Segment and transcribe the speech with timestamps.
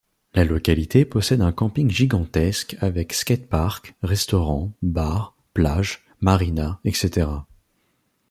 [0.33, 7.27] La localité possède un camping gigantesque avec skate park, restaurant, bar, plage, marina, etc.